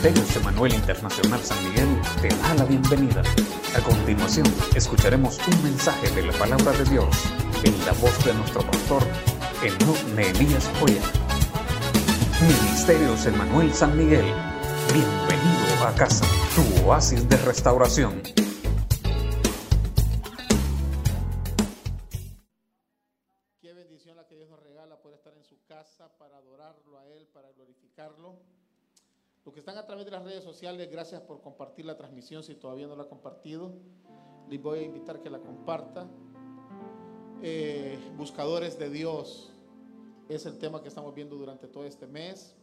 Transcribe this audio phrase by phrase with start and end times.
[0.00, 1.88] Ministerios Emanuel Internacional San Miguel
[2.22, 3.20] te da la bienvenida.
[3.76, 7.08] A continuación, escucharemos un mensaje de la palabra de Dios
[7.64, 9.02] en la voz de nuestro pastor,
[9.60, 11.02] Enoch Nehemías Joya.
[12.40, 14.26] Ministerios Emanuel San Miguel,
[14.94, 16.24] bienvenido a casa,
[16.54, 18.22] tu oasis de restauración.
[29.48, 32.44] Los que están a través de las redes sociales, gracias por compartir la transmisión.
[32.44, 33.72] Si todavía no la ha compartido,
[34.46, 36.06] les voy a invitar que la comparta.
[37.42, 39.50] Eh, buscadores de Dios
[40.28, 42.54] es el tema que estamos viendo durante todo este mes.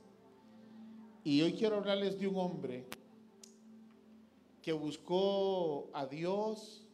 [1.24, 2.86] Y hoy quiero hablarles de un hombre
[4.62, 6.88] que buscó a Dios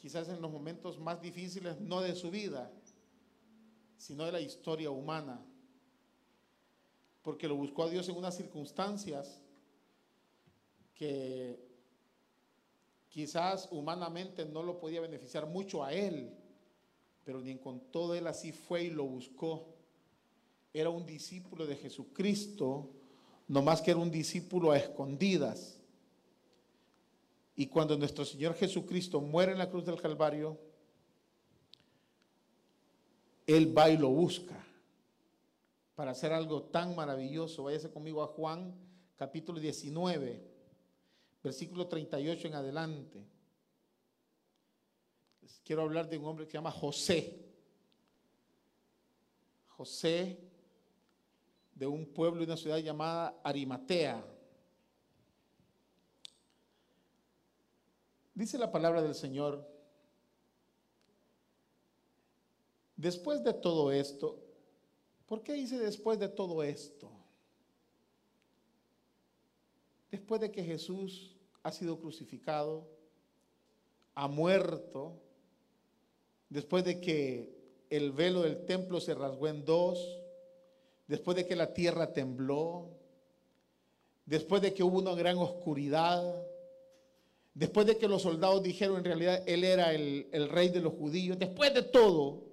[0.00, 2.72] quizás en los momentos más difíciles, no de su vida,
[3.98, 5.44] sino de la historia humana.
[7.22, 9.40] Porque lo buscó a Dios en unas circunstancias
[10.94, 11.58] que
[13.08, 16.34] quizás humanamente no lo podía beneficiar mucho a él,
[17.24, 19.66] pero ni con todo él así fue y lo buscó.
[20.72, 22.90] Era un discípulo de Jesucristo,
[23.48, 25.78] no más que era un discípulo a escondidas.
[27.56, 30.58] Y cuando nuestro Señor Jesucristo muere en la cruz del Calvario,
[33.46, 34.64] Él va y lo busca
[36.00, 37.64] para hacer algo tan maravilloso.
[37.64, 38.74] Váyase conmigo a Juan
[39.16, 40.42] capítulo 19,
[41.44, 43.26] versículo 38 en adelante.
[45.42, 47.44] Les quiero hablar de un hombre que se llama José.
[49.68, 50.40] José
[51.74, 54.24] de un pueblo y una ciudad llamada Arimatea.
[58.32, 59.70] Dice la palabra del Señor,
[62.96, 64.46] después de todo esto,
[65.30, 67.08] ¿por qué dice después de todo esto?
[70.10, 72.84] Después de que Jesús ha sido crucificado,
[74.16, 75.22] ha muerto,
[76.48, 77.56] después de que
[77.90, 80.20] el velo del templo se rasgó en dos,
[81.06, 82.88] después de que la tierra tembló,
[84.26, 86.44] después de que hubo una gran oscuridad,
[87.52, 90.94] Después de que los soldados dijeron en realidad él era el, el, rey de los
[90.94, 92.49] judíos, después de todo,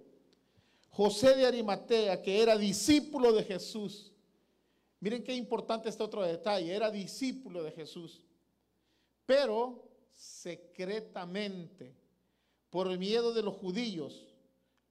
[0.97, 4.11] José de Arimatea, que era discípulo de Jesús,
[4.99, 8.25] miren qué importante este otro detalle, era discípulo de Jesús,
[9.23, 11.95] pero secretamente,
[12.71, 14.25] por miedo de los judíos,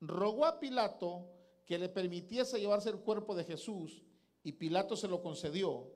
[0.01, 1.27] rogó a Pilato
[1.67, 4.05] que le permitiese llevarse el cuerpo de Jesús
[4.45, 5.91] y Pilato se lo concedió.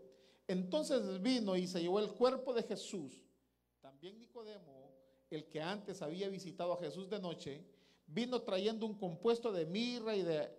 [0.49, 3.23] Entonces vino y se llevó el cuerpo de Jesús.
[3.81, 4.91] También Nicodemo,
[5.31, 7.65] el que antes había visitado a Jesús de noche,
[8.13, 10.51] vino trayendo un compuesto de mirra y de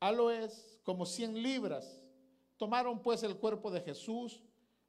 [0.00, 2.02] aloes como 100 libras.
[2.56, 4.42] Tomaron pues el cuerpo de Jesús,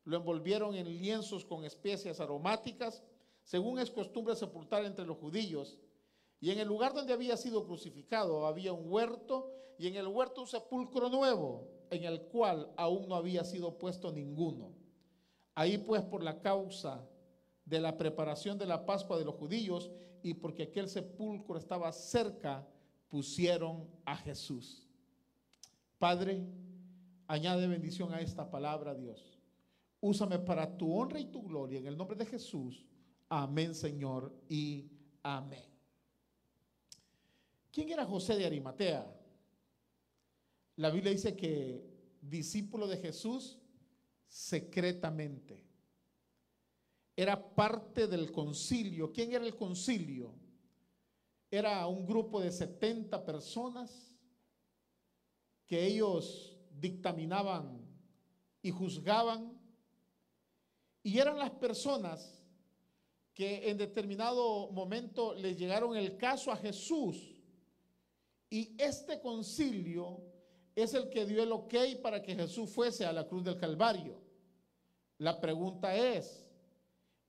[0.05, 3.03] lo envolvieron en lienzos con especias aromáticas,
[3.43, 5.77] según es costumbre sepultar entre los judíos.
[6.39, 10.41] Y en el lugar donde había sido crucificado había un huerto y en el huerto
[10.41, 14.73] un sepulcro nuevo, en el cual aún no había sido puesto ninguno.
[15.55, 17.07] Ahí pues por la causa
[17.73, 19.91] de la preparación de la Pascua de los judíos
[20.21, 22.67] y porque aquel sepulcro estaba cerca,
[23.09, 24.87] pusieron a Jesús.
[25.97, 26.45] Padre,
[27.27, 29.39] añade bendición a esta palabra, Dios.
[29.99, 32.85] Úsame para tu honra y tu gloria en el nombre de Jesús.
[33.27, 34.91] Amén, Señor, y
[35.23, 35.65] amén.
[37.71, 39.11] ¿Quién era José de Arimatea?
[40.75, 41.83] La Biblia dice que
[42.21, 43.57] discípulo de Jesús
[44.27, 45.72] secretamente.
[47.15, 49.11] Era parte del concilio.
[49.11, 50.33] ¿Quién era el concilio?
[51.51, 54.17] Era un grupo de 70 personas
[55.67, 57.79] que ellos dictaminaban
[58.61, 59.59] y juzgaban.
[61.03, 62.43] Y eran las personas
[63.33, 67.41] que en determinado momento le llegaron el caso a Jesús.
[68.49, 70.21] Y este concilio
[70.75, 74.21] es el que dio el ok para que Jesús fuese a la cruz del Calvario.
[75.17, 76.42] La pregunta es,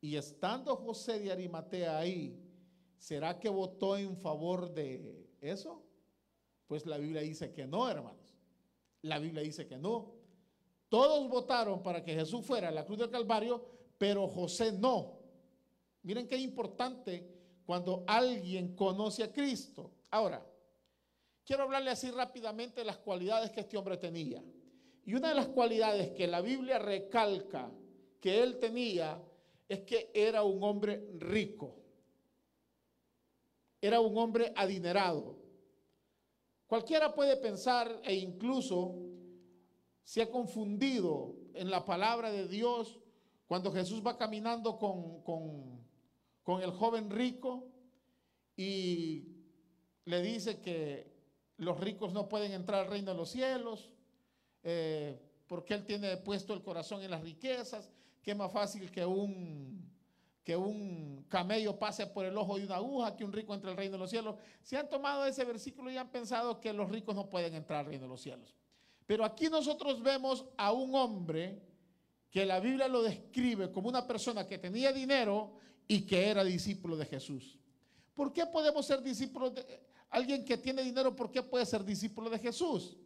[0.05, 2.39] y estando José de Arimatea ahí,
[2.99, 5.83] ¿será que votó en favor de eso?
[6.67, 8.37] Pues la Biblia dice que no, hermanos.
[9.01, 10.13] La Biblia dice que no.
[10.91, 13.65] Todos votaron para que Jesús fuera a la cruz del Calvario,
[13.97, 15.21] pero José no.
[16.03, 17.27] Miren qué importante
[17.65, 19.91] cuando alguien conoce a Cristo.
[20.11, 20.47] Ahora,
[21.47, 24.45] quiero hablarle así rápidamente de las cualidades que este hombre tenía.
[25.07, 27.73] Y una de las cualidades que la Biblia recalca
[28.21, 29.19] que él tenía
[29.69, 31.77] es que era un hombre rico.
[33.81, 35.39] Era un hombre adinerado.
[36.67, 38.97] Cualquiera puede pensar e incluso
[40.03, 42.99] se ha confundido en la palabra de Dios
[43.47, 47.69] cuando Jesús va caminando con, con, el joven rico
[48.57, 49.29] y
[50.05, 51.13] le dice que
[51.59, 53.91] los ricos no pueden entrar al reino de los cielos,
[54.63, 57.91] eh, porque él tiene puesto el corazón en las riquezas,
[58.25, 59.87] que más fácil que un,
[60.43, 63.77] que un camello pase por el ojo de una aguja, que un rico entre al
[63.77, 64.37] reino de los cielos.
[64.63, 67.87] Si han tomado ese versículo y han pensado que los ricos no pueden entrar al
[67.87, 68.57] reino de los cielos.
[69.07, 71.61] Pero aquí nosotros vemos a un hombre
[72.31, 75.53] que la Biblia lo describe como una persona que tenía dinero
[75.87, 77.59] y que era discípulo de Jesús.
[78.15, 81.15] ¿Por qué podemos ser discípulos de alguien que tiene dinero?
[81.15, 82.97] ¿Por qué puede ser discípulo de Jesús?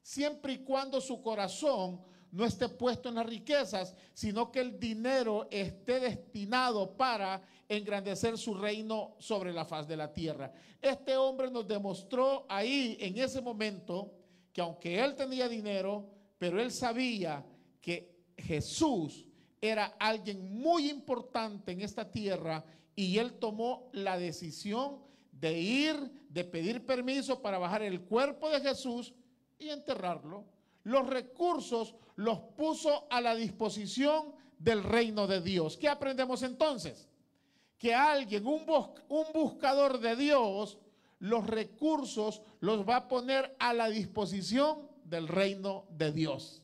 [0.00, 2.00] Siempre y cuando su corazón
[2.34, 8.54] no esté puesto en las riquezas, sino que el dinero esté destinado para engrandecer su
[8.54, 10.52] reino sobre la faz de la tierra.
[10.82, 14.12] Este hombre nos demostró ahí, en ese momento,
[14.52, 17.46] que aunque él tenía dinero, pero él sabía
[17.80, 19.24] que Jesús
[19.60, 22.64] era alguien muy importante en esta tierra
[22.96, 24.98] y él tomó la decisión
[25.30, 25.96] de ir,
[26.28, 29.14] de pedir permiso para bajar el cuerpo de Jesús
[29.56, 30.52] y enterrarlo
[30.84, 35.76] los recursos los puso a la disposición del reino de Dios.
[35.76, 37.08] ¿Qué aprendemos entonces?
[37.78, 38.64] Que alguien, un,
[39.08, 40.78] un buscador de Dios,
[41.18, 46.62] los recursos los va a poner a la disposición del reino de Dios.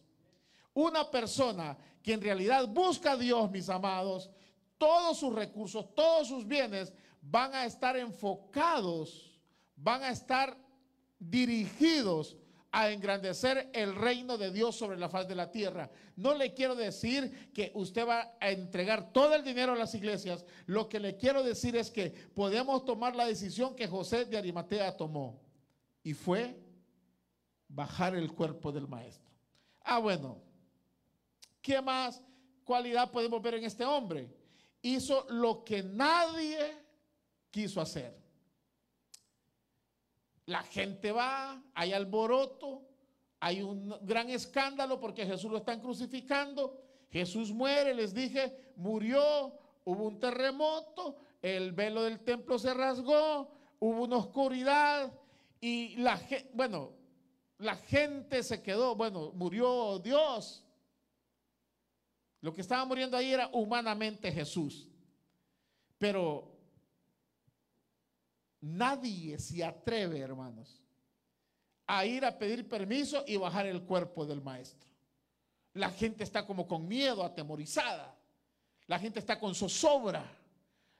[0.74, 4.30] Una persona que en realidad busca a Dios, mis amados,
[4.78, 9.38] todos sus recursos, todos sus bienes van a estar enfocados,
[9.76, 10.56] van a estar
[11.18, 12.36] dirigidos
[12.72, 15.90] a engrandecer el reino de Dios sobre la faz de la tierra.
[16.16, 20.44] No le quiero decir que usted va a entregar todo el dinero a las iglesias.
[20.66, 24.96] Lo que le quiero decir es que podemos tomar la decisión que José de Arimatea
[24.96, 25.40] tomó.
[26.02, 26.56] Y fue
[27.68, 29.30] bajar el cuerpo del maestro.
[29.82, 30.40] Ah, bueno.
[31.60, 32.22] ¿Qué más
[32.64, 34.32] cualidad podemos ver en este hombre?
[34.80, 36.58] Hizo lo que nadie
[37.50, 38.19] quiso hacer.
[40.50, 42.82] La gente va, hay alboroto,
[43.38, 46.76] hay un gran escándalo porque Jesús lo están crucificando.
[47.08, 49.54] Jesús muere, les dije, murió,
[49.84, 53.48] hubo un terremoto, el velo del templo se rasgó,
[53.78, 55.12] hubo una oscuridad
[55.60, 56.94] y la gente, bueno,
[57.58, 60.66] la gente se quedó, bueno, murió Dios.
[62.40, 64.88] Lo que estaba muriendo ahí era humanamente Jesús.
[65.96, 66.49] Pero
[68.60, 70.82] Nadie se atreve, hermanos,
[71.86, 74.88] a ir a pedir permiso y bajar el cuerpo del maestro.
[75.74, 78.16] La gente está como con miedo, atemorizada.
[78.86, 80.24] La gente está con zozobra.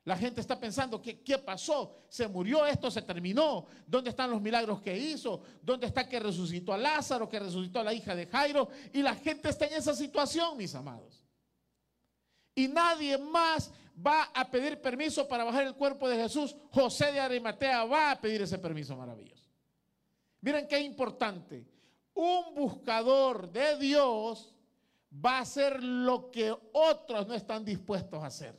[0.04, 2.04] La gente está pensando, ¿qué, ¿qué, pasó?
[2.08, 2.90] ¿Se murió esto?
[2.90, 3.66] ¿Se terminó?
[3.86, 5.42] ¿Dónde están los milagros que hizo?
[5.60, 8.68] ¿Dónde está que resucitó a Lázaro, que resucitó a la hija de Jairo?
[8.92, 11.22] Y la gente está en esa situación, mis amados.
[12.54, 13.70] Y nadie más
[14.04, 18.20] va a pedir permiso para bajar el cuerpo de Jesús, José de Arimatea va a
[18.20, 19.44] pedir ese permiso maravilloso.
[20.40, 21.66] Miren qué importante.
[22.14, 24.54] Un buscador de Dios
[25.12, 28.58] va a hacer lo que otros no están dispuestos a hacer.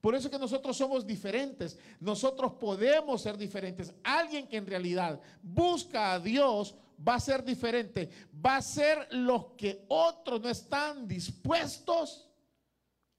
[0.00, 1.78] Por eso que nosotros somos diferentes.
[1.98, 3.92] Nosotros podemos ser diferentes.
[4.04, 6.76] Alguien que en realidad busca a Dios
[7.06, 8.08] va a ser diferente.
[8.44, 12.28] Va a ser lo que otros no están dispuestos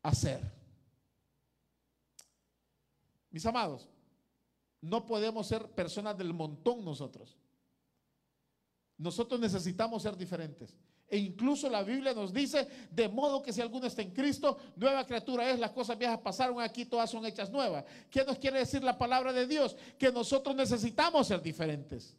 [0.01, 0.59] a hacer.
[3.31, 3.88] Mis amados,
[4.81, 7.38] no podemos ser personas del montón nosotros.
[8.98, 10.75] Nosotros necesitamos ser diferentes.
[11.07, 15.05] E incluso la Biblia nos dice, de modo que si alguno está en Cristo, nueva
[15.05, 17.83] criatura es, las cosas viejas pasaron aquí, todas son hechas nuevas.
[18.12, 19.75] ¿Qué nos quiere decir la palabra de Dios?
[19.98, 22.15] Que nosotros necesitamos ser diferentes.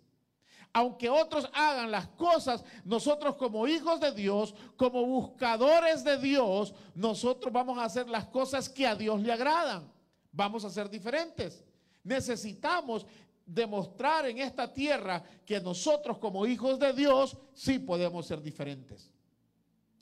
[0.73, 7.53] Aunque otros hagan las cosas, nosotros como hijos de Dios, como buscadores de Dios, nosotros
[7.53, 10.00] vamos a hacer las cosas que a Dios le agradan
[10.33, 11.65] vamos a ser diferentes.
[12.03, 13.07] Necesitamos
[13.45, 19.13] demostrar en esta tierra que nosotros como hijos de Dios sí podemos ser diferentes.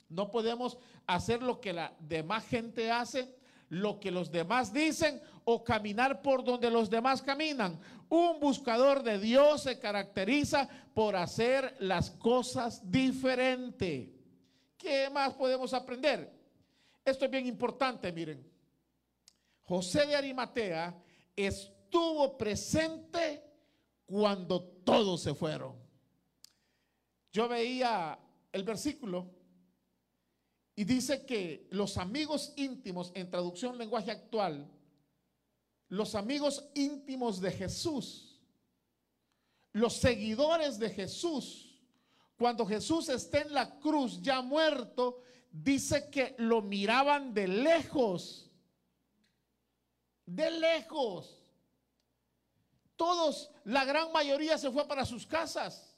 [0.07, 3.35] No podemos hacer lo que la demás gente hace,
[3.69, 7.79] lo que los demás dicen o caminar por donde los demás caminan.
[8.09, 14.15] Un buscador de Dios se caracteriza por hacer las cosas diferente.
[14.77, 16.31] ¿Qué más podemos aprender?
[17.05, 18.58] Esto es bien importante, miren.
[19.69, 20.99] José de Arimatea
[21.35, 23.43] estuvo presente
[24.03, 25.75] cuando todos se fueron.
[27.31, 28.17] Yo veía
[28.51, 29.29] el versículo
[30.75, 34.67] y dice que los amigos íntimos, en traducción lenguaje actual,
[35.89, 38.41] los amigos íntimos de Jesús,
[39.73, 41.79] los seguidores de Jesús,
[42.39, 45.21] cuando Jesús está en la cruz ya muerto,
[45.51, 48.48] dice que lo miraban de lejos.
[50.29, 51.43] De lejos.
[52.95, 55.95] Todos, la gran mayoría se fue para sus casas.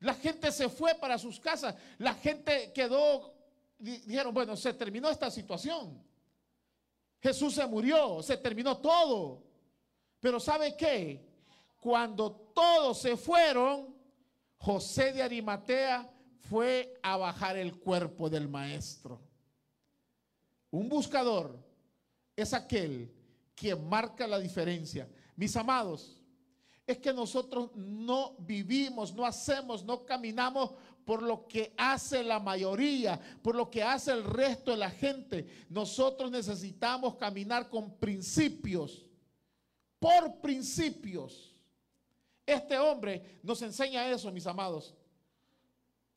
[0.00, 1.74] La gente se fue para sus casas.
[1.96, 3.32] La gente quedó,
[3.78, 6.04] dijeron, bueno, se terminó esta situación.
[7.22, 9.42] Jesús se murió, se terminó todo.
[10.20, 11.26] Pero ¿sabe qué?
[11.80, 13.96] Cuando todos se fueron,
[14.58, 16.10] José de Arimatea
[16.50, 19.22] fue a bajar el cuerpo del maestro.
[20.70, 21.64] Un buscador
[22.36, 23.12] es aquel
[23.54, 25.08] que marca la diferencia.
[25.36, 26.20] Mis amados,
[26.86, 30.72] es que nosotros no vivimos, no hacemos, no caminamos
[31.04, 35.46] por lo que hace la mayoría, por lo que hace el resto de la gente.
[35.68, 39.06] Nosotros necesitamos caminar con principios,
[39.98, 41.54] por principios.
[42.46, 44.94] Este hombre nos enseña eso, mis amados.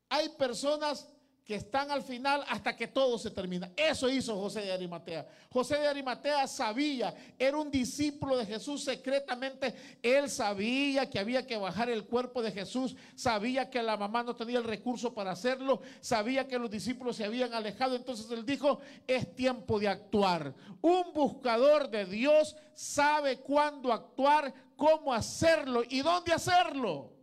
[0.09, 1.09] Hay personas
[1.47, 3.71] que están al final hasta que todo se termina.
[3.77, 5.25] Eso hizo José de Arimatea.
[5.49, 9.73] José de Arimatea sabía, era un discípulo de Jesús secretamente.
[10.03, 14.35] Él sabía que había que bajar el cuerpo de Jesús, sabía que la mamá no
[14.35, 17.95] tenía el recurso para hacerlo, sabía que los discípulos se habían alejado.
[17.95, 20.53] Entonces él dijo, es tiempo de actuar.
[20.81, 27.16] Un buscador de Dios sabe cuándo actuar, cómo hacerlo y dónde hacerlo.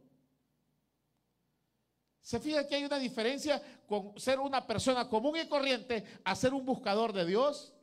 [2.25, 6.55] Se fija que hay una diferencia con ser una persona común y corriente a ser
[6.55, 7.75] un buscador de Dios.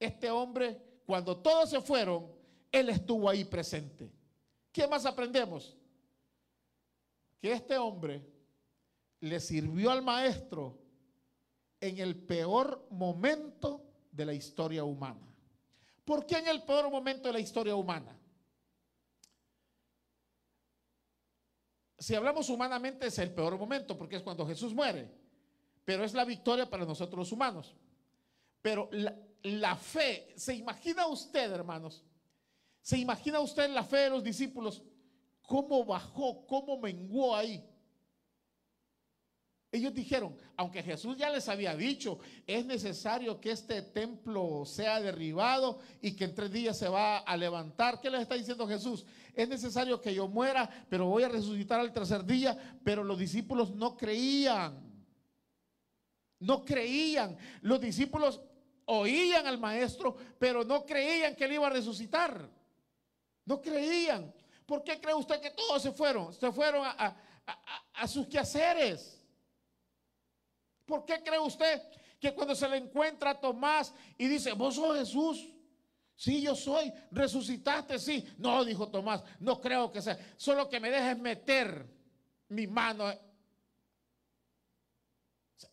[0.00, 2.26] Este hombre, cuando todos se fueron,
[2.72, 4.10] él estuvo ahí presente.
[4.72, 5.76] ¿Qué más aprendemos?
[7.40, 8.26] Que este hombre
[9.20, 10.76] le sirvió al maestro
[11.80, 15.32] en el peor momento de la historia humana.
[16.04, 18.18] ¿Por qué en el peor momento de la historia humana?
[21.98, 25.10] Si hablamos humanamente es el peor momento porque es cuando Jesús muere,
[25.84, 27.74] pero es la victoria para nosotros los humanos.
[28.62, 28.88] Pero
[29.42, 32.02] la, fe, ¿se imagina usted, hermanos?
[32.80, 34.82] ¿Se imagina usted la fe de los discípulos?
[35.42, 36.46] ¿Cómo bajó?
[36.46, 37.62] ¿Cómo menguó ahí?
[39.74, 45.80] Ellos dijeron, aunque Jesús ya les había dicho, es necesario que este templo sea derribado
[46.00, 48.00] y que en tres días se va a levantar.
[48.00, 49.04] ¿Qué les está diciendo Jesús?
[49.34, 52.56] Es necesario que yo muera, pero voy a resucitar al tercer día.
[52.84, 54.80] Pero los discípulos no creían.
[56.38, 57.36] No creían.
[57.60, 58.40] Los discípulos
[58.84, 62.48] oían al maestro, pero no creían que él iba a resucitar.
[63.44, 64.32] No creían.
[64.66, 66.32] ¿Por qué cree usted que todos se fueron?
[66.32, 67.16] Se fueron a,
[67.92, 69.23] a sus quehaceres.
[70.84, 71.82] ¿Por qué cree usted
[72.20, 75.50] que cuando se le encuentra a Tomás y dice, vos sos Jesús?
[76.16, 76.92] Sí, yo soy.
[77.10, 77.98] ¿Resucitaste?
[77.98, 78.24] Sí.
[78.38, 80.18] No, dijo Tomás, no creo que sea.
[80.36, 81.86] Solo que me dejes meter
[82.48, 83.12] mi mano.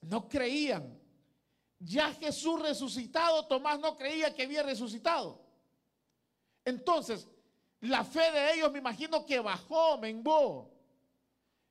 [0.01, 0.99] No creían.
[1.79, 5.43] Ya Jesús resucitado, Tomás no creía que había resucitado.
[6.63, 7.27] Entonces,
[7.81, 10.71] la fe de ellos me imagino que bajó, menguó.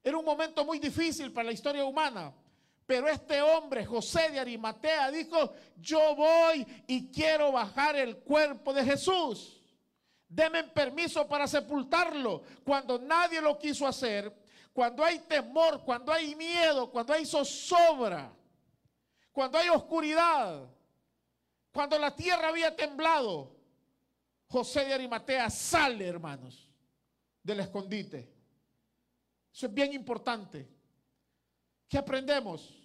[0.02, 2.34] Era un momento muy difícil para la historia humana.
[2.90, 8.84] Pero este hombre, José de Arimatea, dijo, yo voy y quiero bajar el cuerpo de
[8.84, 9.62] Jesús.
[10.28, 12.42] Denme permiso para sepultarlo.
[12.64, 14.36] Cuando nadie lo quiso hacer,
[14.72, 18.32] cuando hay temor, cuando hay miedo, cuando hay zozobra,
[19.30, 20.68] cuando hay oscuridad,
[21.70, 23.56] cuando la tierra había temblado,
[24.48, 26.68] José de Arimatea sale, hermanos,
[27.40, 28.34] del escondite.
[29.54, 30.68] Eso es bien importante.
[31.88, 32.79] ¿Qué aprendemos?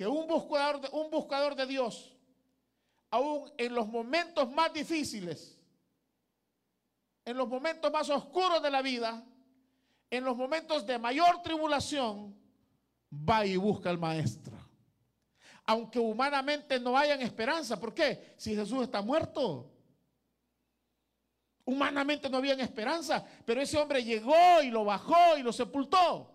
[0.00, 2.16] Que un buscador, de, un buscador de Dios,
[3.10, 5.60] aún en los momentos más difíciles,
[7.22, 9.22] en los momentos más oscuros de la vida,
[10.08, 12.34] en los momentos de mayor tribulación,
[13.12, 14.56] va y busca al maestro.
[15.66, 17.78] Aunque humanamente no hayan esperanza.
[17.78, 18.32] ¿Por qué?
[18.38, 19.70] Si Jesús está muerto.
[21.66, 26.34] Humanamente no había esperanza, pero ese hombre llegó y lo bajó y lo sepultó.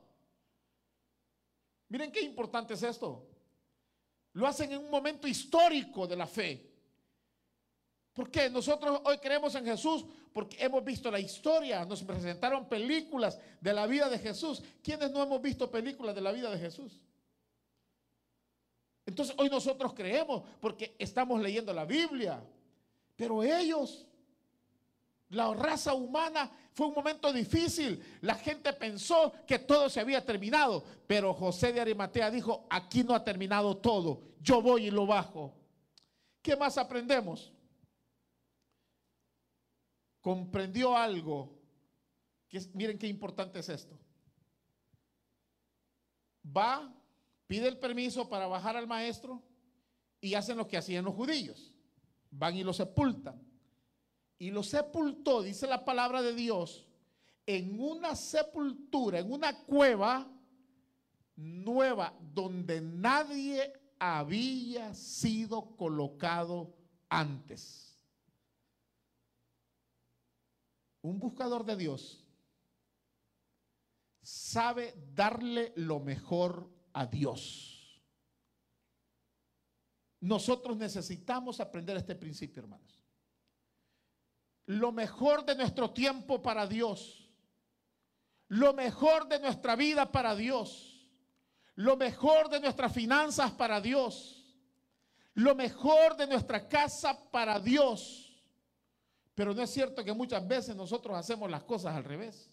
[1.90, 3.32] Miren qué importante es esto.
[4.36, 6.70] Lo hacen en un momento histórico de la fe.
[8.14, 8.50] ¿Por qué?
[8.50, 13.88] Nosotros hoy creemos en Jesús porque hemos visto la historia, nos presentaron películas de la
[13.88, 14.62] vida de Jesús.
[14.84, 17.00] ¿Quiénes no hemos visto películas de la vida de Jesús?
[19.06, 22.44] Entonces hoy nosotros creemos porque estamos leyendo la Biblia.
[23.16, 24.06] Pero ellos,
[25.30, 28.04] la raza humana, fue un momento difícil.
[28.20, 30.84] La gente pensó que todo se había terminado.
[31.08, 34.22] Pero José de Arimatea dijo, aquí no ha terminado todo.
[34.42, 35.56] Yo voy y lo bajo.
[36.42, 37.54] ¿Qué más aprendemos?
[40.20, 41.58] Comprendió algo.
[42.50, 43.98] Que miren qué importante es esto.
[46.46, 46.94] va,
[47.48, 49.42] pide el permiso para bajar al maestro
[50.20, 51.74] y hacen lo que hacían los judíos.
[52.32, 53.42] Van y lo sepultan.
[54.38, 56.86] Y lo sepultó, dice la palabra de Dios,
[57.46, 60.28] en una sepultura, en una cueva
[61.36, 66.74] nueva, donde nadie había sido colocado
[67.10, 67.98] antes.
[71.02, 72.26] Un buscador de Dios
[74.22, 78.02] sabe darle lo mejor a Dios.
[80.20, 83.00] Nosotros necesitamos aprender este principio, hermanos.
[84.68, 87.30] Lo mejor de nuestro tiempo para Dios.
[88.48, 91.08] Lo mejor de nuestra vida para Dios.
[91.76, 94.56] Lo mejor de nuestras finanzas para Dios.
[95.34, 98.42] Lo mejor de nuestra casa para Dios.
[99.36, 102.50] Pero no es cierto que muchas veces nosotros hacemos las cosas al revés.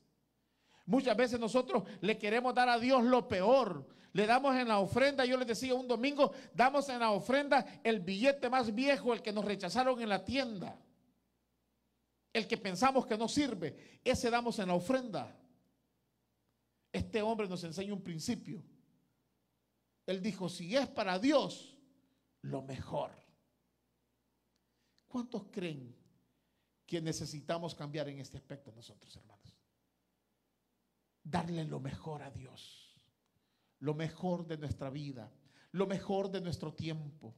[0.85, 3.87] Muchas veces nosotros le queremos dar a Dios lo peor.
[4.13, 8.01] Le damos en la ofrenda, yo les decía un domingo, damos en la ofrenda el
[8.01, 10.77] billete más viejo, el que nos rechazaron en la tienda.
[12.33, 15.39] El que pensamos que no sirve, ese damos en la ofrenda.
[16.91, 18.63] Este hombre nos enseña un principio.
[20.07, 21.77] Él dijo, si es para Dios,
[22.43, 23.13] lo mejor.
[25.07, 25.95] ¿Cuántos creen
[26.87, 29.43] que necesitamos cambiar en este aspecto nosotros, hermanos?
[31.25, 33.01] darle lo mejor a Dios,
[33.81, 35.33] lo mejor de nuestra vida,
[35.73, 37.35] lo mejor de nuestro tiempo.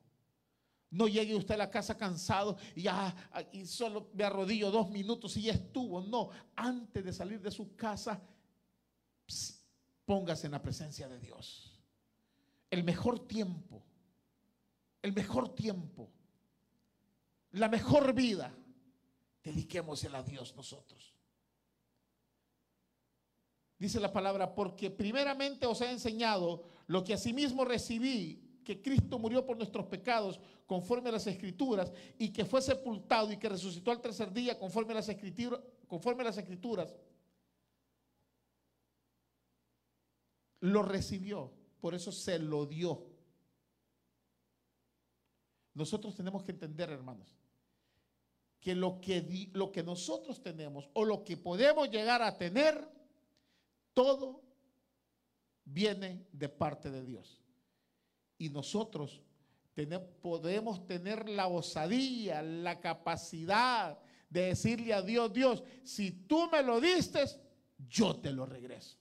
[0.90, 3.14] No llegue usted a la casa cansado y ya
[3.52, 6.00] y solo me arrodillo dos minutos y ya estuvo.
[6.00, 8.22] No, antes de salir de su casa,
[10.04, 11.80] póngase en la presencia de Dios.
[12.70, 13.82] El mejor tiempo,
[15.02, 16.10] el mejor tiempo,
[17.52, 18.54] la mejor vida,
[19.42, 21.14] dediquémosela a Dios nosotros.
[23.78, 29.44] Dice la palabra, porque primeramente os he enseñado lo que asimismo recibí, que Cristo murió
[29.44, 34.00] por nuestros pecados conforme a las escrituras y que fue sepultado y que resucitó al
[34.00, 36.94] tercer día conforme a las escrituras, conforme a las escrituras.
[40.60, 43.06] Lo recibió, por eso se lo dio.
[45.74, 47.36] Nosotros tenemos que entender, hermanos,
[48.60, 52.88] que lo que, lo que nosotros tenemos o lo que podemos llegar a tener
[53.92, 54.42] todo
[55.64, 57.43] viene de parte de Dios.
[58.44, 59.22] Y nosotros
[60.20, 66.78] podemos tener la osadía, la capacidad de decirle a Dios, Dios, si tú me lo
[66.78, 67.24] diste,
[67.88, 68.98] yo te lo regreso.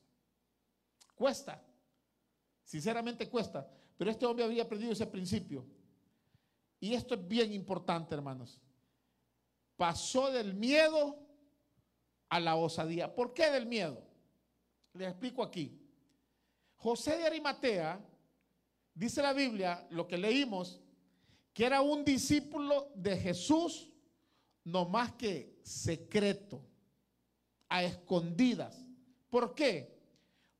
[1.13, 1.61] Cuesta,
[2.63, 5.65] sinceramente cuesta, pero este hombre había aprendido ese principio.
[6.79, 8.61] Y esto es bien importante, hermanos.
[9.75, 11.19] Pasó del miedo
[12.29, 13.13] a la osadía.
[13.13, 14.01] ¿Por qué del miedo?
[14.93, 15.81] Les explico aquí.
[16.77, 17.99] José de Arimatea,
[18.93, 20.79] dice la Biblia, lo que leímos,
[21.53, 23.89] que era un discípulo de Jesús,
[24.63, 26.61] no más que secreto,
[27.69, 28.85] a escondidas.
[29.29, 29.93] ¿Por qué?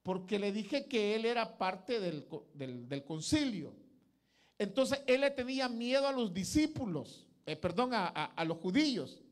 [0.02, 3.74] Porque le dije que él era parte del, concilio.
[4.58, 9.24] Entonces él le tenía miedo a los discípulos, eh, perdón, a los judíos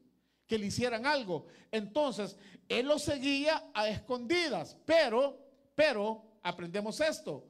[0.52, 1.46] que le hicieran algo.
[1.72, 2.36] Entonces,
[2.68, 5.40] él lo seguía a escondidas, pero,
[5.76, 7.46] pero, aprendemos esto,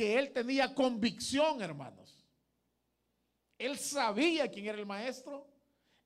[0.00, 2.24] que él tenía convicción, hermanos.
[3.58, 5.46] Él sabía quién era el maestro,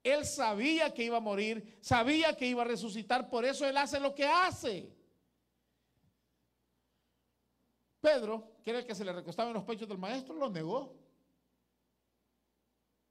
[0.02, 4.00] él sabía que iba a morir, sabía que iba a resucitar, por eso él hace
[4.00, 4.92] lo que hace.
[8.00, 10.98] Pedro, que era el que se le recostaba en los pechos del maestro, lo negó.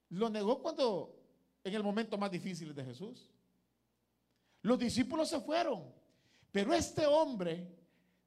[0.10, 1.16] Lo negó cuando
[1.64, 3.32] en el momento más difícil de Jesús.
[4.64, 5.94] Los discípulos se fueron,
[6.52, 7.74] pero este hombre,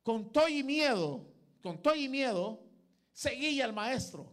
[0.03, 1.36] con todo y miedo,
[1.67, 2.63] con todo y miedo,
[3.13, 4.33] seguía al maestro.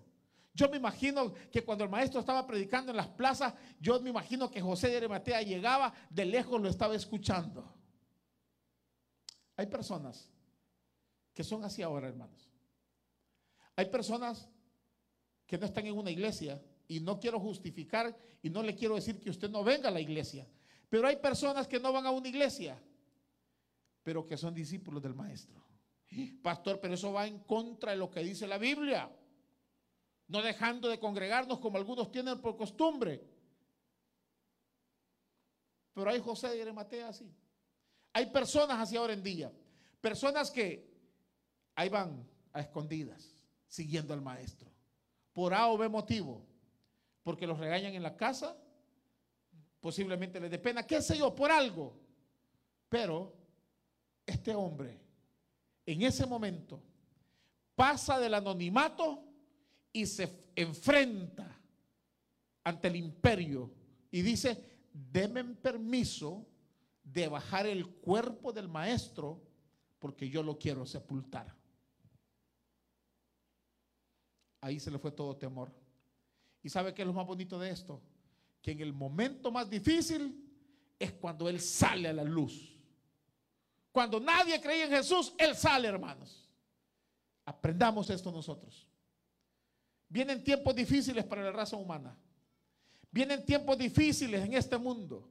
[0.53, 4.51] Yo me imagino que cuando el maestro estaba predicando en las plazas, yo me imagino
[4.51, 7.75] que José de Arimatea llegaba, de lejos lo estaba escuchando.
[9.55, 10.29] Hay personas
[11.33, 12.51] que son así ahora, hermanos.
[13.75, 14.47] Hay personas
[15.47, 19.19] que no están en una iglesia y no quiero justificar y no le quiero decir
[19.19, 20.47] que usted no venga a la iglesia.
[20.87, 22.79] Pero hay personas que no van a una iglesia,
[24.03, 25.72] pero que son discípulos del maestro.
[26.41, 29.09] Pastor, pero eso va en contra de lo que dice la Biblia.
[30.27, 33.23] No dejando de congregarnos como algunos tienen por costumbre.
[35.93, 37.31] Pero hay José de Arimatea así.
[38.13, 39.51] Hay personas así ahora en día.
[40.01, 40.91] Personas que
[41.75, 43.35] ahí van a escondidas,
[43.67, 44.71] siguiendo al maestro.
[45.33, 46.45] Por A o B motivo
[47.23, 48.55] porque los regañan en la casa,
[49.79, 51.97] posiblemente les dé pena, qué sé yo, por algo.
[52.89, 53.33] Pero
[54.25, 54.99] este hombre,
[55.85, 56.81] en ese momento,
[57.75, 59.23] pasa del anonimato
[59.91, 61.59] y se enfrenta
[62.63, 63.71] ante el imperio
[64.11, 66.47] y dice, denme permiso
[67.03, 69.41] de bajar el cuerpo del maestro
[69.99, 71.53] porque yo lo quiero sepultar.
[74.61, 75.73] Ahí se le fue todo temor.
[76.61, 78.01] ¿Y sabe qué es lo más bonito de esto?
[78.61, 80.49] Que en el momento más difícil
[80.97, 82.72] es cuando Él sale a la luz.
[83.93, 86.49] Cuando nadie creía en Jesús, Él sale, hermanos.
[87.45, 88.87] Aprendamos esto nosotros.
[90.09, 92.17] Vienen tiempos difíciles para la raza humana.
[93.11, 95.29] Vienen tiempos difíciles en este mundo,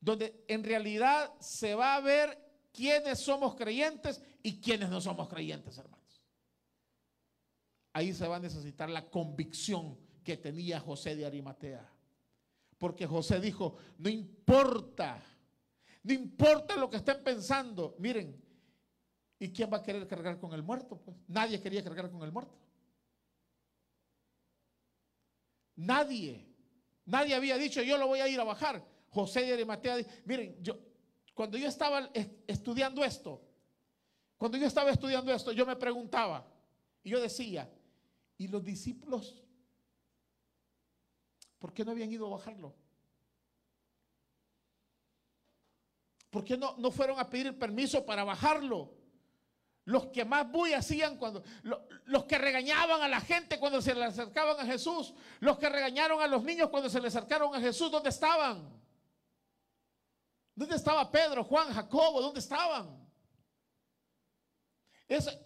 [0.00, 2.38] donde en realidad se va a ver
[2.72, 6.22] quiénes somos creyentes y quiénes no somos creyentes, hermanos.
[7.92, 11.84] Ahí se va a necesitar la convicción que tenía José de Arimatea.
[12.78, 15.20] Porque José dijo, no importa,
[16.06, 17.96] no importa lo que estén pensando.
[17.98, 18.40] Miren,
[19.40, 20.96] ¿y quién va a querer cargar con el muerto?
[21.04, 22.56] Pues nadie quería cargar con el muerto.
[25.74, 26.46] Nadie.
[27.06, 28.86] Nadie había dicho, yo lo voy a ir a bajar.
[29.08, 30.78] José de Arimatea, miren, yo,
[31.34, 32.08] cuando yo estaba
[32.46, 33.42] estudiando esto,
[34.36, 36.46] cuando yo estaba estudiando esto, yo me preguntaba,
[37.02, 37.68] y yo decía,
[38.38, 39.42] ¿y los discípulos
[41.58, 42.76] por qué no habían ido a bajarlo?
[46.30, 48.92] ¿Por qué no, no fueron a pedir permiso para bajarlo?
[49.86, 51.44] Los que más bulla hacían cuando,
[52.06, 56.20] los que regañaban a la gente cuando se le acercaban a Jesús, los que regañaron
[56.20, 58.68] a los niños cuando se le acercaron a Jesús, ¿dónde estaban?
[60.56, 62.20] ¿Dónde estaba Pedro, Juan, Jacobo?
[62.20, 63.06] ¿Dónde estaban?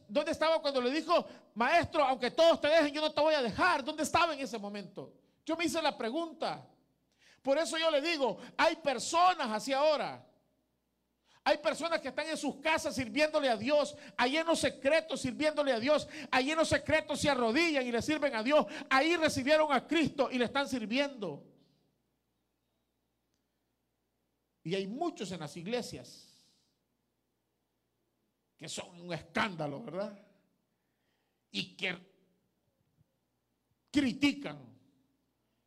[0.09, 3.43] ¿Dónde estaba cuando le dijo, maestro, aunque todos te dejen, yo no te voy a
[3.43, 3.85] dejar?
[3.85, 5.13] ¿Dónde estaba en ese momento?
[5.45, 6.67] Yo me hice la pregunta.
[7.43, 10.30] Por eso yo le digo, hay personas así ahora
[11.43, 15.73] hay personas que están en sus casas sirviéndole a Dios, ahí en los secretos sirviéndole
[15.73, 19.73] a Dios, ahí en los secretos se arrodillan y le sirven a Dios, ahí recibieron
[19.73, 21.47] a Cristo y le están sirviendo.
[24.63, 26.29] Y hay muchos en las iglesias
[28.59, 30.19] que son un escándalo, ¿verdad?
[31.51, 31.97] Y que
[33.91, 34.59] critican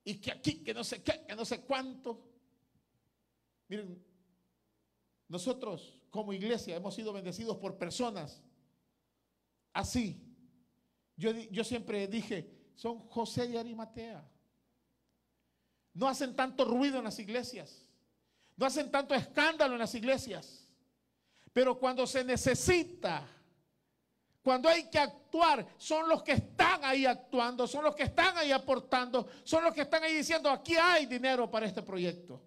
[0.04, 2.30] y que aquí, que no sé qué, que no sé cuánto.
[3.68, 4.13] Miren,
[5.28, 8.42] nosotros como iglesia hemos sido bendecidos por personas
[9.74, 10.22] así.
[11.16, 14.24] Yo, yo siempre dije, son José y Arimatea.
[15.94, 17.88] No hacen tanto ruido en las iglesias.
[18.56, 20.68] No hacen tanto escándalo en las iglesias.
[21.52, 23.28] Pero cuando se necesita,
[24.42, 28.52] cuando hay que actuar, son los que están ahí actuando, son los que están ahí
[28.52, 32.42] aportando, son los que están ahí diciendo, aquí hay dinero para este proyecto.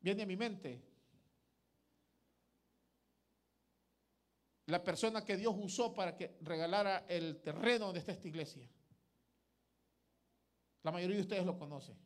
[0.00, 0.82] Viene a mi mente
[4.66, 8.68] la persona que Dios usó para que regalara el terreno donde está esta iglesia.
[10.82, 11.96] La mayoría de ustedes lo conocen.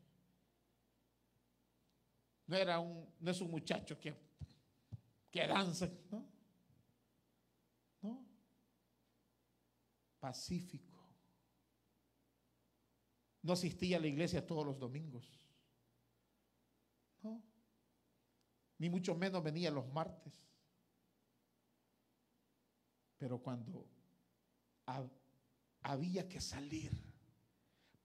[2.46, 4.14] No era un, no es un muchacho que,
[5.30, 6.26] que danza, ¿no?
[8.00, 8.26] No.
[10.18, 10.92] Pacífico.
[13.42, 15.30] No asistía a la iglesia todos los domingos.
[17.22, 17.53] No
[18.78, 20.32] ni mucho menos venía los martes.
[23.18, 23.88] Pero cuando
[25.82, 26.92] había que salir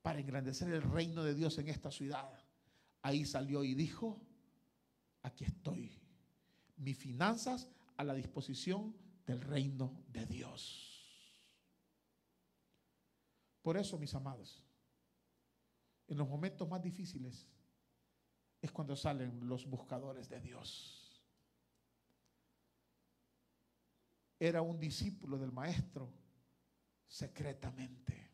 [0.02, 2.32] para engrandecer el reino de Dios en esta ciudad,
[3.02, 4.22] ahí salió y dijo,
[5.24, 6.00] aquí estoy,
[6.78, 10.90] mis finanzas a la disposición del reino de Dios.
[13.62, 14.64] Por eso, mis amados,
[16.08, 17.46] en los momentos más difíciles,
[18.62, 21.24] es cuando salen los buscadores de Dios.
[24.40, 26.10] Era un discípulo del maestro
[27.08, 28.30] secretamente.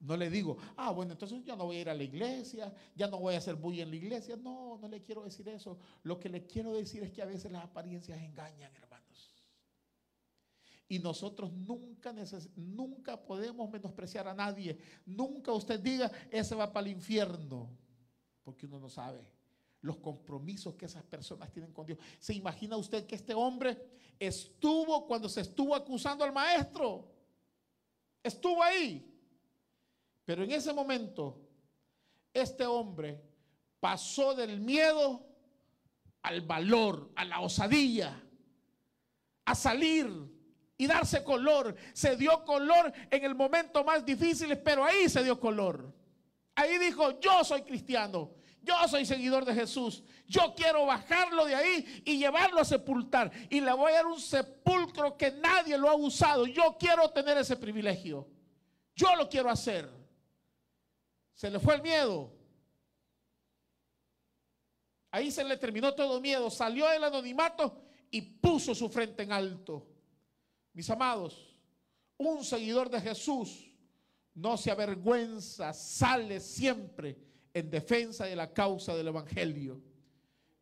[0.00, 3.06] No le digo, ah, bueno, entonces yo no voy a ir a la iglesia, ya
[3.06, 4.36] no voy a hacer bulla en la iglesia.
[4.36, 5.78] No, no le quiero decir eso.
[6.04, 9.34] Lo que le quiero decir es que a veces las apariencias engañan, hermanos.
[10.88, 12.14] Y nosotros nunca,
[12.56, 14.78] nunca podemos menospreciar a nadie.
[15.04, 17.70] Nunca usted diga, ese va para el infierno
[18.42, 19.24] porque uno no sabe
[19.82, 21.98] los compromisos que esas personas tienen con Dios.
[22.18, 23.78] ¿Se imagina usted que este hombre
[24.18, 27.10] estuvo cuando se estuvo acusando al maestro?
[28.22, 29.06] Estuvo ahí.
[30.24, 31.40] Pero en ese momento,
[32.32, 33.20] este hombre
[33.80, 35.26] pasó del miedo
[36.22, 38.22] al valor, a la osadía,
[39.46, 40.08] a salir
[40.76, 41.74] y darse color.
[41.94, 45.99] Se dio color en el momento más difícil, pero ahí se dio color.
[46.54, 48.34] Ahí dijo, yo soy cristiano.
[48.62, 50.02] Yo soy seguidor de Jesús.
[50.26, 53.30] Yo quiero bajarlo de ahí y llevarlo a sepultar.
[53.48, 56.46] Y le voy a dar un sepulcro que nadie lo ha usado.
[56.46, 58.28] Yo quiero tener ese privilegio.
[58.94, 59.88] Yo lo quiero hacer.
[61.34, 62.32] Se le fue el miedo.
[65.10, 66.50] Ahí se le terminó todo miedo.
[66.50, 69.86] Salió del anonimato y puso su frente en alto.
[70.74, 71.56] Mis amados,
[72.18, 73.69] un seguidor de Jesús
[74.34, 77.18] no se avergüenza, sale siempre
[77.52, 79.80] en defensa de la causa del Evangelio.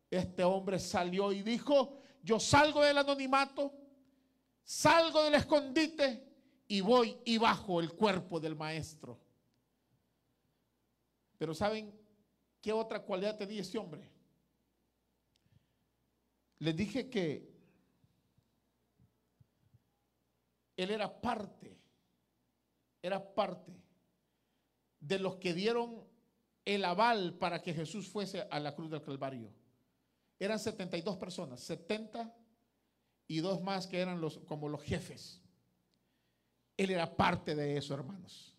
[0.09, 3.73] Este hombre salió y dijo, yo salgo del anonimato,
[4.63, 6.27] salgo del escondite
[6.67, 9.19] y voy y bajo el cuerpo del maestro.
[11.37, 11.93] Pero ¿saben
[12.61, 14.09] qué otra cualidad tenía este hombre?
[16.59, 17.49] Les dije que
[20.75, 21.78] él era parte,
[23.01, 23.71] era parte
[24.99, 26.03] de los que dieron
[26.65, 29.51] el aval para que Jesús fuese a la cruz del Calvario.
[30.37, 32.33] Eran 72 personas, 70
[33.27, 35.41] y dos más que eran los, como los jefes.
[36.77, 38.55] Él era parte de eso, hermanos.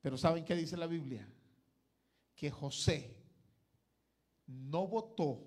[0.00, 1.26] Pero ¿saben qué dice la Biblia?
[2.34, 3.16] Que José
[4.46, 5.46] no votó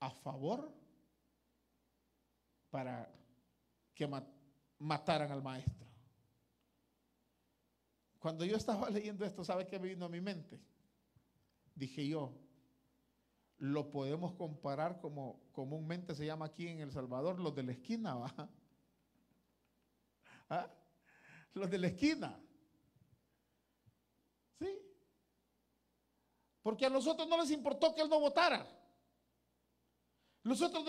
[0.00, 0.72] a favor
[2.70, 3.12] para
[3.94, 4.08] que
[4.78, 5.87] mataran al maestro.
[8.18, 10.60] Cuando yo estaba leyendo esto, ¿sabe qué me vino a mi mente?
[11.74, 12.32] Dije yo,
[13.58, 18.14] lo podemos comparar como comúnmente se llama aquí en El Salvador, los de la esquina,
[18.14, 18.34] ¿va?
[20.50, 20.70] ¿Ah?
[21.54, 22.40] Los de la esquina.
[24.58, 24.68] ¿Sí?
[26.62, 28.66] Porque a nosotros no les importó que él no votara.
[30.42, 30.84] Nosotros,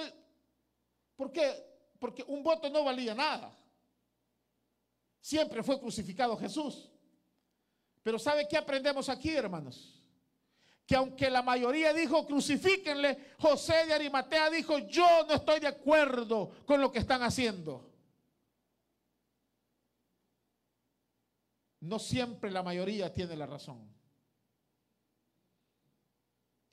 [1.16, 1.70] ¿por qué?
[2.00, 3.56] porque un voto no valía nada.
[5.20, 6.90] Siempre fue crucificado Jesús.
[8.10, 10.02] Pero ¿sabe qué aprendemos aquí, hermanos?
[10.88, 16.50] Que aunque la mayoría dijo crucifíquenle, José de Arimatea dijo, yo no estoy de acuerdo
[16.66, 17.88] con lo que están haciendo.
[21.82, 23.88] No siempre la mayoría tiene la razón.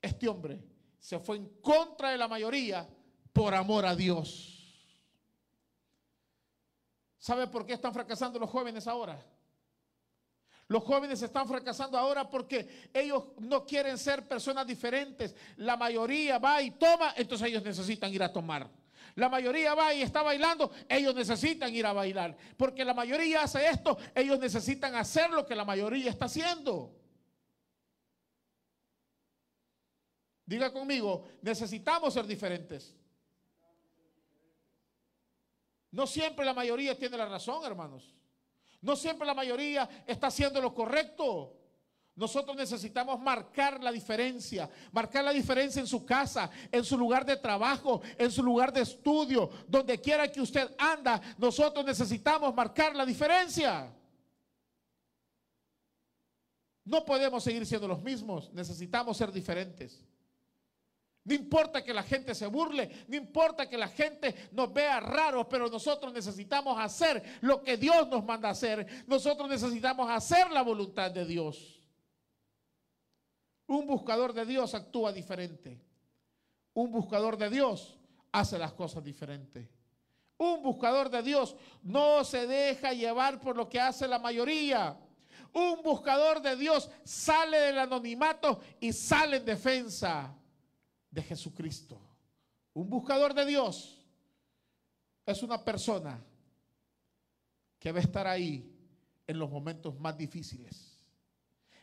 [0.01, 0.59] Este hombre
[0.97, 2.89] se fue en contra de la mayoría
[3.31, 4.91] por amor a Dios.
[7.19, 9.23] ¿Sabe por qué están fracasando los jóvenes ahora?
[10.69, 15.33] Los jóvenes están fracasando ahora porque ellos no quieren ser personas diferentes.
[15.57, 18.69] La mayoría va y toma, entonces ellos necesitan ir a tomar.
[19.15, 22.35] La mayoría va y está bailando, ellos necesitan ir a bailar.
[22.57, 26.93] Porque la mayoría hace esto, ellos necesitan hacer lo que la mayoría está haciendo.
[30.45, 32.95] Diga conmigo, necesitamos ser diferentes.
[35.91, 38.13] No siempre la mayoría tiene la razón, hermanos.
[38.87, 41.53] No siempre la mayoría está haciendo lo correcto.
[42.15, 47.35] Nosotros necesitamos marcar la diferencia, marcar la diferencia en su casa, en su lugar de
[47.35, 53.05] trabajo, en su lugar de estudio, donde quiera que usted anda, nosotros necesitamos marcar la
[53.05, 53.93] diferencia.
[56.85, 60.01] No podemos seguir siendo los mismos, necesitamos ser diferentes.
[61.27, 65.45] No importa que la gente se burle, no importa que la gente nos vea raros,
[65.49, 69.03] pero nosotros necesitamos hacer lo que Dios nos manda hacer.
[69.07, 71.81] Nosotros necesitamos hacer la voluntad de Dios.
[73.67, 75.81] Un buscador de Dios actúa diferente.
[76.73, 77.97] Un buscador de Dios
[78.31, 79.67] hace las cosas diferentes.
[80.37, 84.97] Un buscador de Dios no se deja llevar por lo que hace la mayoría.
[85.51, 90.33] Un buscador de Dios sale del anonimato y sale en defensa
[91.09, 91.99] de Jesucristo.
[92.73, 94.05] Un buscador de Dios
[95.25, 96.23] es una persona
[97.79, 98.73] que va a estar ahí
[99.25, 101.03] en los momentos más difíciles,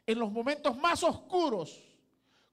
[0.06, 1.82] en los momentos más oscuros,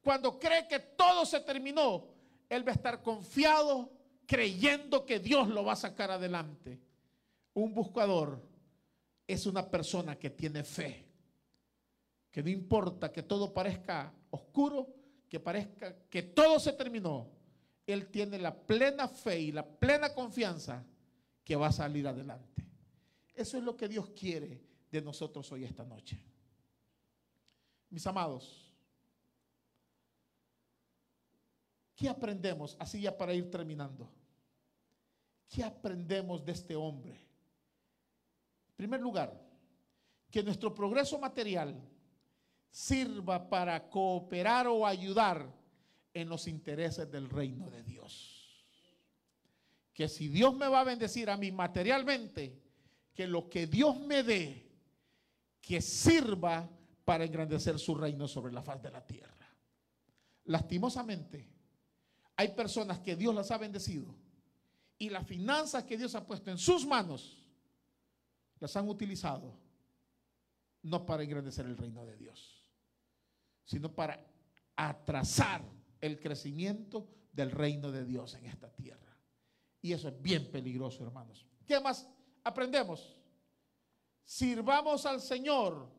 [0.02, 2.08] cuando cree que todo se terminó,
[2.50, 3.92] él va a estar confiado,
[4.26, 6.80] creyendo que Dios lo va a sacar adelante.
[7.54, 8.42] Un buscador
[9.28, 11.06] es una persona que tiene fe,
[12.32, 14.88] que no importa que todo parezca oscuro,
[15.32, 17.26] que parezca que todo se terminó,
[17.88, 20.84] Él tiene la plena fe y la plena confianza
[21.42, 22.68] que va a salir adelante.
[23.34, 26.20] Eso es lo que Dios quiere de nosotros hoy esta noche.
[27.90, 28.76] Mis amados,
[31.96, 32.76] ¿qué aprendemos?
[32.78, 34.12] Así ya para ir terminando.
[35.48, 37.12] ¿Qué aprendemos de este hombre?
[37.12, 39.42] En primer lugar,
[40.30, 41.82] que nuestro progreso material
[42.72, 45.54] sirva para cooperar o ayudar
[46.14, 48.66] en los intereses del reino de Dios.
[49.94, 52.60] Que si Dios me va a bendecir a mí materialmente,
[53.14, 54.72] que lo que Dios me dé,
[55.62, 56.68] que sirva
[57.06, 59.48] para engrandecer su reino sobre la faz de la tierra.
[60.46, 61.48] Lastimosamente,
[62.36, 64.16] hay personas que Dios las ha bendecido
[64.98, 67.38] y las finanzas que Dios ha puesto en sus manos
[68.60, 69.58] las han utilizado
[70.84, 72.61] no para engrandecer el reino de Dios,
[73.72, 74.20] sino para
[74.76, 75.64] atrasar
[76.02, 79.18] el crecimiento del reino de Dios en esta tierra.
[79.82, 81.48] Y eso es bien peligroso, hermanos.
[81.66, 82.06] ¿Qué más
[82.44, 83.18] aprendemos?
[84.26, 85.90] Sirvamos al Señor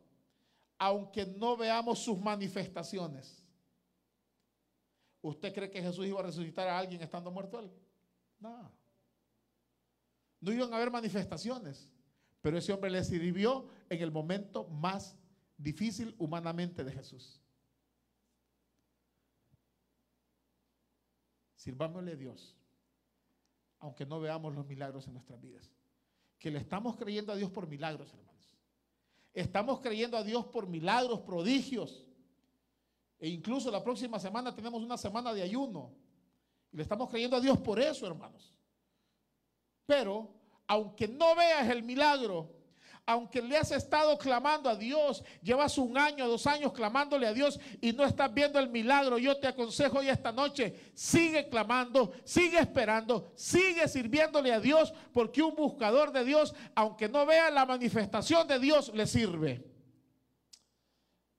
[0.77, 3.43] aunque no veamos sus manifestaciones.
[5.23, 7.71] ¿Usted cree que Jesús iba a resucitar a alguien estando muerto él?
[8.39, 8.71] No.
[10.41, 11.91] No iban a haber manifestaciones,
[12.43, 15.17] pero ese hombre le sirvió en el momento más
[15.57, 17.42] difícil humanamente de Jesús.
[21.63, 22.57] Sirvámosle a Dios,
[23.79, 25.71] aunque no veamos los milagros en nuestras vidas.
[26.37, 28.59] Que le estamos creyendo a Dios por milagros, hermanos.
[29.33, 32.05] Estamos creyendo a Dios por milagros, prodigios.
[33.17, 35.95] E incluso la próxima semana tenemos una semana de ayuno.
[36.73, 38.53] Y le estamos creyendo a Dios por eso, hermanos.
[39.87, 40.35] Pero,
[40.67, 42.57] aunque no veas el milagro,
[43.05, 47.59] aunque le has estado clamando a Dios, llevas un año, dos años clamándole a Dios
[47.81, 52.59] y no estás viendo el milagro, yo te aconsejo hoy esta noche, sigue clamando, sigue
[52.59, 58.47] esperando, sigue sirviéndole a Dios, porque un buscador de Dios, aunque no vea la manifestación
[58.47, 59.69] de Dios, le sirve.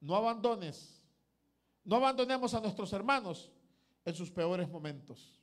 [0.02, 1.02] No abandones,
[1.86, 3.50] no abandonemos a nuestros hermanos
[4.04, 5.40] en sus peores momentos.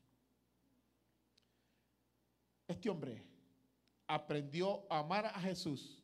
[2.68, 3.24] Este hombre
[4.06, 5.99] aprendió a amar a Jesús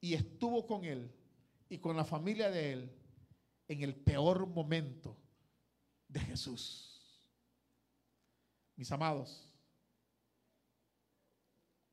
[0.00, 1.12] y estuvo con él
[1.68, 2.96] y con la familia de él
[3.68, 5.16] en el peor momento
[6.08, 6.86] de Jesús.
[8.76, 9.48] Mis amados,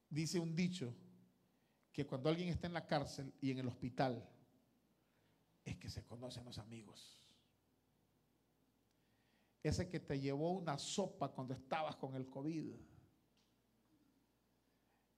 [0.09, 0.95] dice un dicho
[1.91, 4.27] que cuando alguien está en la cárcel y en el hospital,
[5.65, 7.19] es que se conocen los amigos.
[9.61, 12.73] Ese que te llevó una sopa cuando estabas con el COVID.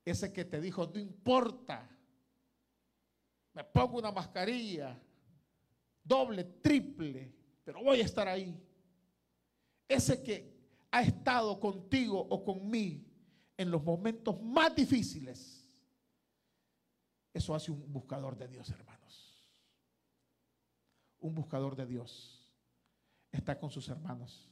[0.05, 1.98] Ese que te dijo, no importa,
[3.63, 4.97] pongo una mascarilla,
[6.03, 8.57] doble, triple, pero voy a estar ahí.
[9.87, 10.59] Ese que
[10.91, 13.03] ha estado contigo o conmigo
[13.57, 15.67] en los momentos más difíciles,
[17.33, 19.43] eso hace un buscador de Dios, hermanos.
[21.19, 22.49] Un buscador de Dios
[23.31, 24.49] está con sus hermanos.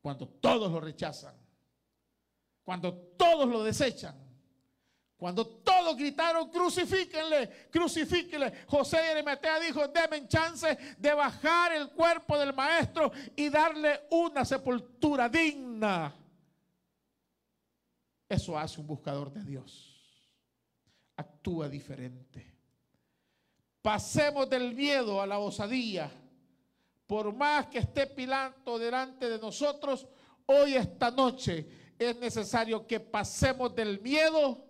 [0.00, 1.34] Cuando todos lo rechazan,
[2.62, 4.25] cuando todos lo desechan,
[5.16, 8.52] cuando todos gritaron, crucifíquenle, crucifíquenle.
[8.66, 14.44] José y Arimatea dijo, denme chance de bajar el cuerpo del maestro y darle una
[14.44, 16.14] sepultura digna.
[18.28, 19.94] Eso hace un buscador de Dios.
[21.16, 22.54] Actúa diferente.
[23.80, 26.10] Pasemos del miedo a la osadía.
[27.06, 30.06] Por más que esté Pilato delante de nosotros,
[30.44, 34.65] hoy esta noche es necesario que pasemos del miedo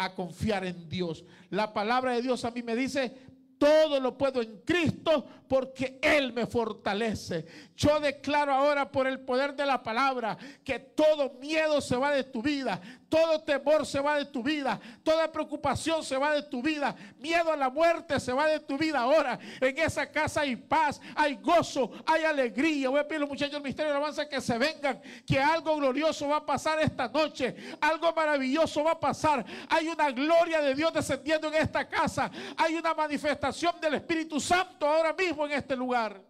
[0.00, 1.24] a confiar en Dios.
[1.50, 3.12] La palabra de Dios a mí me dice,
[3.58, 7.44] todo lo puedo en Cristo porque Él me fortalece.
[7.76, 12.24] Yo declaro ahora por el poder de la palabra que todo miedo se va de
[12.24, 12.80] tu vida,
[13.10, 17.52] todo temor se va de tu vida, toda preocupación se va de tu vida, miedo
[17.52, 19.38] a la muerte se va de tu vida ahora.
[19.60, 22.88] En esa casa hay paz, hay gozo, hay alegría.
[22.88, 26.28] Voy a pedir los muchachos del misterio de alabanza que se vengan, que algo glorioso
[26.28, 29.44] va a pasar esta noche, algo maravilloso va a pasar.
[29.68, 34.86] Hay una gloria de Dios descendiendo en esta casa, hay una manifestación del Espíritu Santo
[34.86, 36.22] ahora mismo en este lugar.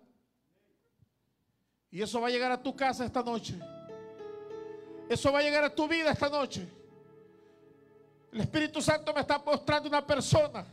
[1.91, 3.59] Y eso va a llegar a tu casa esta noche.
[5.11, 6.69] Eso va a llegar a tu vida esta noche.
[8.31, 10.65] El Espíritu Santo me está mostrando una persona.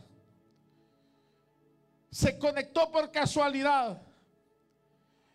[2.08, 4.00] Se conectó por casualidad.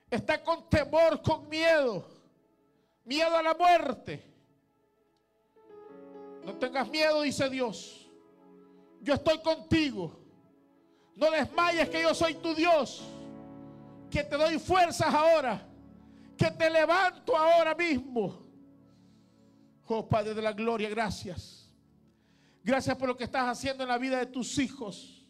[0.09, 2.07] Está con temor, con miedo.
[3.03, 4.23] Miedo a la muerte.
[6.45, 8.07] No tengas miedo, dice Dios.
[9.01, 10.17] Yo estoy contigo.
[11.17, 13.03] No desmayes que yo soy tu Dios.
[14.09, 15.61] Que te doy fuerzas ahora.
[16.37, 18.42] Que te levanto ahora mismo.
[19.87, 21.69] Oh Padre de la Gloria, gracias.
[22.63, 25.21] Gracias por lo que estás haciendo en la vida de tus hijos.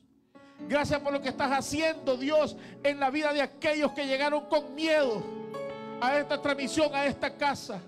[0.68, 4.76] Gracias por lo que estás haciendo, Dios, en la vida de aquellos que llegaron con
[4.76, 5.24] miedo
[5.99, 7.82] a esta transmisión, a esta casa.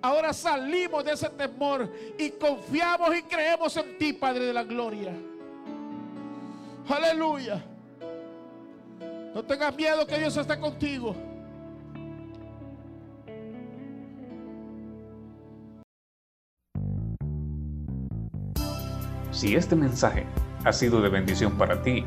[0.00, 5.12] Ahora salimos de ese temor y confiamos y creemos en ti, Padre de la Gloria.
[6.88, 7.62] Aleluya.
[9.34, 11.14] No tengas miedo que Dios está contigo.
[19.38, 20.26] Si este mensaje
[20.64, 22.04] ha sido de bendición para ti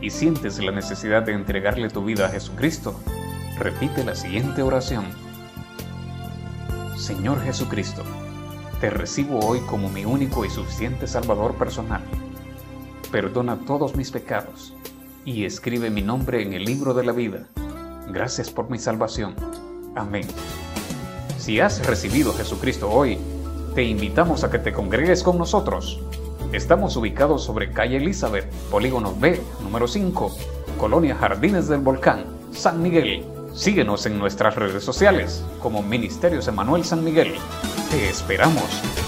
[0.00, 2.98] y sientes la necesidad de entregarle tu vida a Jesucristo,
[3.58, 5.04] repite la siguiente oración.
[6.96, 8.02] Señor Jesucristo,
[8.80, 12.02] te recibo hoy como mi único y suficiente Salvador personal.
[13.12, 14.74] Perdona todos mis pecados
[15.26, 17.46] y escribe mi nombre en el libro de la vida.
[18.08, 19.34] Gracias por mi salvación.
[19.96, 20.26] Amén.
[21.36, 23.18] Si has recibido a Jesucristo hoy,
[23.74, 26.00] te invitamos a que te congregues con nosotros.
[26.54, 30.36] Estamos ubicados sobre calle Elizabeth, Polígono B, número 5,
[30.78, 33.24] Colonia Jardines del Volcán, San Miguel.
[33.52, 37.34] Síguenos en nuestras redes sociales como Ministerios Emanuel San Miguel.
[37.90, 39.03] Te esperamos.